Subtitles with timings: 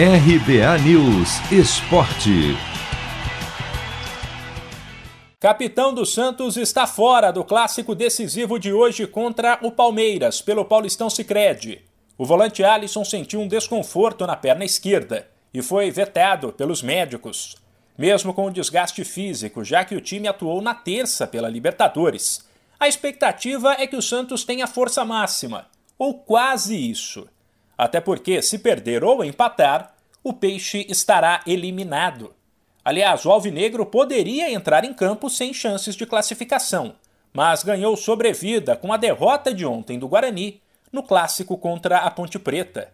[0.00, 2.56] RBA News Esporte.
[5.40, 11.10] Capitão do Santos está fora do clássico decisivo de hoje contra o Palmeiras, pelo Paulistão
[11.10, 11.84] Sicredi.
[12.16, 17.56] O volante Alisson sentiu um desconforto na perna esquerda e foi vetado pelos médicos.
[17.98, 22.86] Mesmo com o desgaste físico, já que o time atuou na terça pela Libertadores, a
[22.86, 25.66] expectativa é que o Santos tenha força máxima,
[25.98, 27.26] ou quase isso.
[27.78, 29.94] Até porque, se perder ou empatar,
[30.24, 32.34] o Peixe estará eliminado.
[32.84, 36.96] Aliás, o Alvinegro poderia entrar em campo sem chances de classificação,
[37.32, 40.60] mas ganhou sobrevida com a derrota de ontem do Guarani
[40.92, 42.92] no clássico contra a Ponte Preta.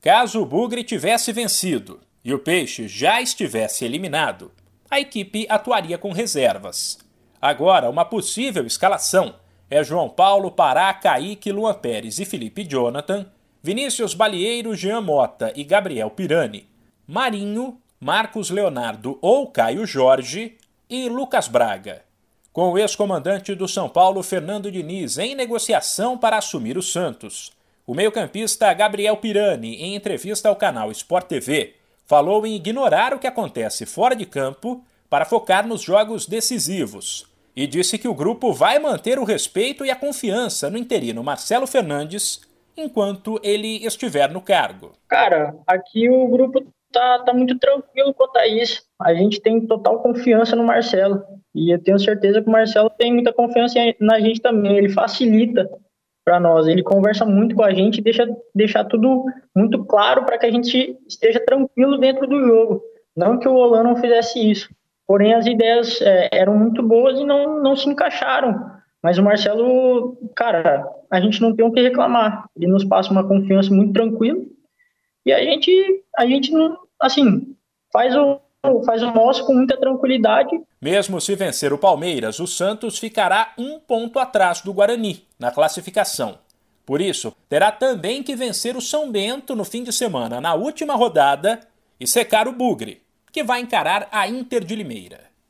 [0.00, 4.50] Caso o Bugre tivesse vencido e o Peixe já estivesse eliminado,
[4.90, 6.98] a equipe atuaria com reservas.
[7.40, 9.34] Agora, uma possível escalação
[9.70, 13.26] é João Paulo, Pará, Kaique, Luan Pérez e Felipe Jonathan,
[13.64, 16.68] Vinícius Balieiro, Jean Mota e Gabriel Pirani,
[17.06, 22.02] Marinho, Marcos Leonardo ou Caio Jorge e Lucas Braga.
[22.52, 27.52] Com o ex-comandante do São Paulo, Fernando Diniz, em negociação para assumir o Santos,
[27.86, 31.72] o meio-campista Gabriel Pirani, em entrevista ao canal Sport TV,
[32.04, 37.66] falou em ignorar o que acontece fora de campo para focar nos jogos decisivos e
[37.66, 42.42] disse que o grupo vai manter o respeito e a confiança no interino Marcelo Fernandes
[42.76, 44.92] enquanto ele estiver no cargo.
[45.08, 48.82] Cara, aqui o grupo tá, tá muito tranquilo quanto a isso.
[49.00, 51.22] A gente tem total confiança no Marcelo.
[51.54, 54.76] E eu tenho certeza que o Marcelo tem muita confiança na gente também.
[54.76, 55.68] Ele facilita
[56.24, 56.66] para nós.
[56.66, 58.04] Ele conversa muito com a gente e
[58.54, 62.82] deixa tudo muito claro para que a gente esteja tranquilo dentro do jogo.
[63.16, 64.68] Não que o Olan não fizesse isso.
[65.06, 68.73] Porém, as ideias é, eram muito boas e não, não se encaixaram.
[69.04, 72.48] Mas o Marcelo, cara, a gente não tem o que reclamar.
[72.56, 74.40] Ele nos passa uma confiança muito tranquila.
[75.26, 77.54] E a gente, a gente não, assim,
[77.92, 78.40] faz o,
[78.86, 80.58] faz o nosso com muita tranquilidade.
[80.80, 86.38] Mesmo se vencer o Palmeiras, o Santos ficará um ponto atrás do Guarani na classificação.
[86.86, 90.94] Por isso, terá também que vencer o São Bento no fim de semana, na última
[90.94, 91.60] rodada,
[92.00, 95.33] e secar o Bugre, que vai encarar a Inter de Limeira.